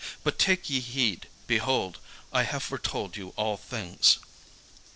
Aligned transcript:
But 0.23 0.39
take 0.39 0.67
ye 0.67 0.79
heed: 0.79 1.27
behold, 1.45 1.99
I 2.33 2.41
have 2.41 2.63
foretold 2.63 3.17
you 3.17 3.35
all 3.37 3.55
things. 3.55 4.17